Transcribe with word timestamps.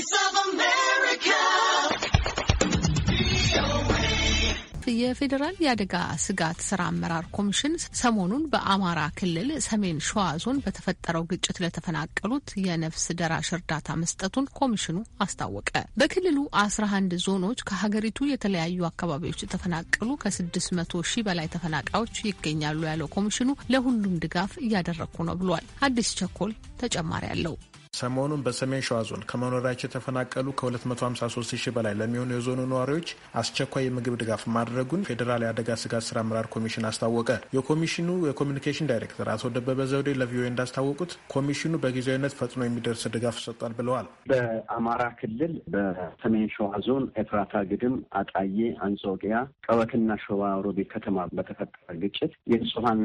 Voice 0.00 0.16
of 0.18 0.34
America. 0.44 1.38
የፌዴራል 5.00 5.56
የአደጋ 5.64 5.94
ስጋት 6.24 6.58
ስራ 6.68 6.80
አመራር 6.90 7.24
ኮሚሽን 7.36 7.72
ሰሞኑን 8.00 8.44
በአማራ 8.52 9.00
ክልል 9.18 9.50
ሰሜን 9.66 9.98
ሸዋ 10.06 10.22
ዞን 10.42 10.58
በተፈጠረው 10.64 11.24
ግጭት 11.30 11.58
ለተፈናቀሉት 11.64 12.48
የነፍስ 12.64 13.04
ደራሽ 13.20 13.50
እርዳታ 13.56 13.96
መስጠቱን 14.02 14.50
ኮሚሽኑ 14.58 14.96
አስታወቀ። 15.24 15.70
በክልሉ 16.00 16.36
አስራ 16.64 16.86
አንድ 16.98 17.14
ዞኖች 17.26 17.64
ከሀገሪቱ 17.70 18.28
የተለያዩ 18.30 18.88
አካባቢዎች 18.90 19.44
የተፈናቀሉ 19.44 20.10
ከስድስት 20.24 20.72
መቶ 20.78 21.02
ሺህ 21.10 21.26
በላይ 21.28 21.48
ተፈናቃዮች 21.54 22.16
ይገኛሉ 22.28 22.80
ያለው 22.90 23.10
ኮሚሽኑ 23.16 23.50
ለሁሉም 23.74 24.16
ድጋፍ 24.24 24.54
እያደረግኩ 24.66 25.18
ነው 25.30 25.38
ብሏል። 25.42 25.66
አዲስ 25.88 26.10
ቸኮል 26.20 26.54
ተጨማሪ 26.82 27.26
አለው። 27.34 27.56
ሰሞኑን 27.94 28.42
በሰሜን 28.44 28.82
ሸዋ 28.86 28.98
ዞን 29.08 29.22
ከመኖሪያቸው 29.30 29.86
የተፈናቀሉ 29.86 30.48
ከ253 30.58 31.24
ሺህ 31.52 31.72
በላይ 31.76 31.94
ለሚሆኑ 32.00 32.30
የዞኑ 32.34 32.60
ነዋሪዎች 32.70 33.08
አስቸኳይ 33.40 33.84
የምግብ 33.86 34.14
ድጋፍ 34.20 34.42
ማድረጉን 34.54 35.02
ፌዴራል 35.08 35.42
የአደጋ 35.44 35.76
ስጋት 35.82 36.04
ስራ 36.08 36.18
አመራር 36.22 36.46
ኮሚሽን 36.54 36.86
አስታወቀ። 36.90 37.28
የኮሚሽኑ 37.56 38.08
የኮሚኒኬሽን 38.28 38.88
ዳይሬክተር 38.90 39.30
አቶ 39.34 39.50
ደበበ 39.56 39.86
ዘውዴ 39.92 40.14
ለቪኦኤ 40.20 40.48
እንዳስታወቁት 40.50 41.14
ኮሚሽኑ 41.34 41.80
በጊዜያዊነት 41.84 42.36
ፈጥኖ 42.40 42.60
የሚደርስ 42.66 43.02
ድጋፍ 43.14 43.38
ሰጥቷል 43.44 43.74
ብለዋል። 43.80 44.08
በአማራ 44.30 45.02
ክልል 45.20 45.54
በሰሜን 45.74 46.46
ሸዋ 46.54 46.70
ዞን 46.86 47.06
ኤፍራታ 47.22 47.64
ግድም፣ 47.70 47.96
አጣዬ፣ 48.20 48.56
አንጾቂያ፣ 48.86 49.36
ቀበትና 49.66 50.20
ሸዋ 50.24 50.42
ሮቤ 50.66 50.78
ከተማ 50.94 51.26
በተፈጠረ 51.36 51.66
ግጭት 52.02 52.32
የንጹሀን 52.52 53.02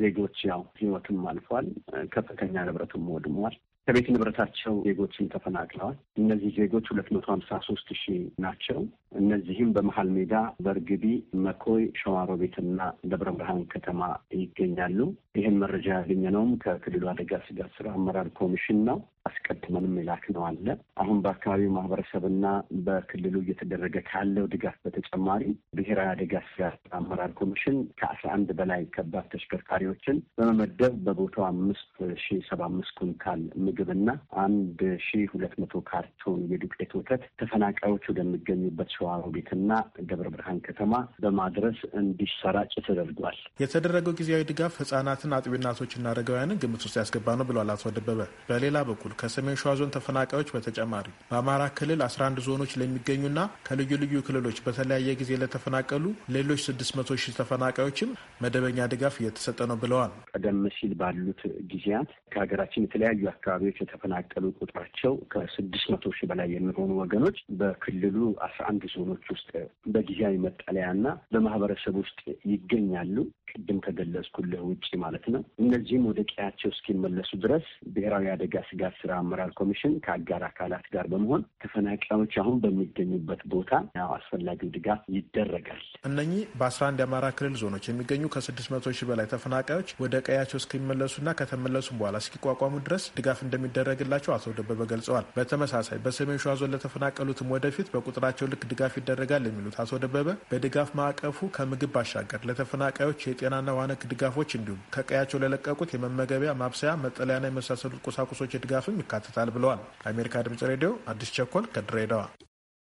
ዜጎች 0.00 0.36
ያው 0.50 0.62
ህይወትም 0.80 1.24
አልፏል። 1.32 1.68
ከፍተኛ 2.14 2.54
ንብረትም 2.68 3.08
ወድሟል። 3.14 3.56
ከቤት 3.88 4.06
ንብረታቸው 4.26 4.74
ዜጎችም 4.86 5.26
ተፈናቅለዋል። 5.32 5.92
እነዚህ 6.20 6.50
ዜጎች 6.56 6.86
ሁለት 6.90 7.08
መቶ 7.14 7.26
ሀምሳ 7.32 7.58
ሶስት 7.66 7.88
ሺህ 7.98 8.16
ናቸው። 8.44 8.78
እነዚህም 9.20 9.68
በመሀል 9.76 10.08
ሜዳ፣ 10.16 10.32
በእርግቢ፣ 10.64 11.04
መኮይ፣ 11.44 11.84
ሸዋሮቤትና 12.00 12.78
ደብረ 13.10 13.30
ብርሃን 13.36 13.62
ከተማ 13.72 14.00
ይገኛሉ። 14.36 14.98
ይህን 15.38 15.58
መረጃ 15.62 15.86
ያገኘነውም 15.98 16.52
ከክልሉ 16.64 17.04
አደጋ 17.12 17.40
ስጋት 17.46 17.70
ስራ 17.76 17.86
አመራር 17.96 18.30
ኮሚሽን 18.40 18.80
ነው። 18.88 18.98
አስቀድመንም 19.46 19.94
የላክነው 19.98 20.42
አለ። 20.46 20.66
አሁን 21.02 21.18
በአካባቢው 21.24 21.70
ማህበረሰብና 21.74 22.46
በክልሉ 22.86 23.34
እየተደረገ 23.42 23.96
ካለው 24.08 24.46
ድጋፍ 24.52 24.76
በተጨማሪ 24.84 25.42
ብሔራዊ 25.76 26.08
አደጋ 26.12 26.34
ስጋት 26.48 26.80
አመራር 26.98 27.32
ኮሚሽን 27.40 27.76
ከአስራ 28.00 28.28
አንድ 28.36 28.48
በላይ 28.58 28.82
ከባድ 28.96 29.26
ተሽከርካሪዎችን 29.32 30.16
በመመደብ 30.38 30.94
በቦታው 31.06 31.44
አምስት 31.50 31.92
ሺ 32.24 32.38
ሰባ 32.48 32.60
አምስት 32.70 32.94
ኩንታል 33.00 33.42
ምግብና 33.66 34.08
አንድ 34.44 34.80
ሺ 35.06 35.22
ሁለት 35.32 35.54
መቶ 35.62 35.82
ካርቶን 35.90 36.40
የዱቄት 36.52 36.92
ወተት 36.98 37.22
ተፈናቃዮች 37.42 38.04
ወደሚገኙበት 38.12 38.90
ሸዋሮቢትና 38.96 39.70
ደብረ 40.08 40.26
ብርሃን 40.34 40.60
ከተማ 40.66 40.92
በማድረስ 41.24 41.78
እንዲሰራጭ 42.00 42.72
ተደርጓል። 42.86 43.38
የተደረገው 43.62 44.16
ጊዜያዊ 44.18 44.42
ድጋፍ 44.50 44.74
ህጻናትን፣ 44.82 45.36
አጥቢ 45.36 45.54
እናቶችና 45.60 46.06
አረጋውያንን 46.12 46.60
ግምት 46.62 46.84
ውስጥ 46.86 46.96
ያስገባ 47.00 47.36
ነው 47.38 47.48
ብለዋል 47.48 47.72
አቶ 47.74 47.94
ደበበ። 47.96 48.20
በሌላ 48.48 48.76
በኩል 48.88 49.12
ከሰሜን 49.36 49.58
ሸዋ 49.60 49.70
ዞን 49.78 49.90
ተፈናቃዮች 49.94 50.50
በተጨማሪ 50.52 51.06
በአማራ 51.30 51.62
ክልል 51.78 52.00
11 52.04 52.38
ዞኖች 52.46 52.70
ለሚገኙና 52.80 53.38
ከልዩ 53.66 53.90
ልዩ 54.02 54.20
ክልሎች 54.26 54.58
በተለያየ 54.66 55.16
ጊዜ 55.20 55.30
ለተፈናቀሉ 55.42 56.04
ሌሎች 56.36 56.60
600 56.68 57.16
ሺህ 57.22 57.34
ተፈናቃዮችም 57.38 58.14
መደበኛ 58.42 58.86
ድጋፍ 58.92 59.16
እየተሰጠ 59.20 59.58
ነው 59.70 59.78
ብለዋል። 59.82 60.12
ቀደም 60.32 60.60
ሲል 60.76 60.92
ባሉት 61.00 61.42
ጊዜያት 61.72 62.12
ከሀገራችን 62.32 62.86
የተለያዩ 62.86 63.28
አካባቢዎች 63.34 63.80
የተፈናቀሉ 63.82 64.44
ቁጥራቸው 64.60 65.12
ከስድስት 65.34 65.88
መቶ 65.94 66.14
ሺህ 66.16 66.30
በላይ 66.32 66.48
የሚሆኑ 66.54 66.90
ወገኖች 67.02 67.38
በክልሉ 67.60 68.16
አስራ 68.46 68.64
አንድ 68.72 68.86
ዞኖች 68.94 69.26
ውስጥ 69.34 69.50
በጊዜያዊ 69.92 70.36
መጠለያና 70.46 71.04
በማህበረሰብ 71.34 71.96
ውስጥ 72.02 72.18
ይገኛሉ። 72.52 73.16
ቅድም 73.52 73.78
ከገለጽኩልህ 73.84 74.62
ውጭ 74.68 74.86
ማለት 75.02 75.26
ነው። 75.34 75.42
እነዚህም 75.62 76.08
ወደ 76.08 76.20
ቀያቸው 76.30 76.70
እስኪመለሱ 76.72 77.30
ድረስ 77.44 77.66
ብሔራዊ 77.94 78.26
አደጋ 78.32 78.56
ስጋት 78.68 78.94
ስራ 79.00 79.12
አመራር 79.26 79.50
ኮሚሽን 79.58 79.94
ከአጋር 80.04 80.42
አካላት 80.48 80.86
ጋር 80.94 81.06
በመሆን 81.12 81.42
ተፈናቃዮች 81.62 82.34
አሁን 82.42 82.56
በሚገኙበት 82.62 83.40
ቦታ 83.52 83.70
አስፈላጊው 84.16 84.70
ድጋፍ 84.76 85.00
ይደረጋል። 85.16 85.82
እነኚህ 86.08 86.42
በአስራ 86.58 86.82
አንድ 86.88 87.00
የአማራ 87.02 87.26
ክልል 87.38 87.54
ዞኖች 87.60 87.84
የሚገኙ 87.88 88.24
ከስድስት 88.34 88.70
መቶ 88.74 88.92
ሺህ 88.96 89.08
በላይ 89.10 89.26
ተፈናቃዮች 89.32 89.88
ወደ 90.02 90.14
ቀያቸው 90.26 90.58
እስኪመለሱና 90.60 91.28
ከተመለሱም 91.40 91.98
በኋላ 92.00 92.16
እስኪቋቋሙ 92.24 92.74
ድረስ 92.86 93.06
ድጋፍ 93.18 93.40
እንደሚደረግላቸው 93.46 94.34
አቶ 94.36 94.54
ደበበ 94.58 94.86
ገልጸዋል። 94.92 95.26
በተመሳሳይ 95.36 96.00
በሰሜን 96.06 96.40
ሸዋ 96.42 96.54
ዞን 96.60 96.72
ለተፈናቀሉትም 96.74 97.52
ወደፊት 97.56 97.90
በቁጥራቸው 97.94 98.50
ልክ 98.52 98.64
ድጋፍ 98.72 98.94
ይደረጋል 99.00 99.44
የሚሉት 99.48 99.78
አቶ 99.82 100.00
ደበበ 100.04 100.28
በድጋፍ 100.50 100.90
ማዕቀፉ 100.98 101.48
ከምግብ 101.56 101.92
ባሻገር 101.96 102.40
ለተፈናቃዮች 102.50 103.20
የጤናና 103.26 103.70
ዋነክ 103.78 104.02
ድጋፎች 104.10 104.50
እንዲሁም 104.58 104.80
ከቀያቸው 104.96 105.40
ለለቀቁት 105.42 105.90
የመመገቢያ፣ 105.94 106.52
ማብሰያ፣ 106.60 106.92
መጠለያና 107.06 107.44
የመሳሰሉት 107.50 108.02
ቁሳቁሶች 108.08 108.34
ድጋፍም 108.64 108.98
ይካትታል 109.18 109.50
ብለዋል። 109.50 109.80
ለአሜሪካ 110.02 110.34
ድምጽ 110.46 110.62
ሬዲዮ 110.70 110.90
አዲስ 111.08 111.30
ቸኮል 111.36 111.64
ከድሬዳዋ 111.74 112.22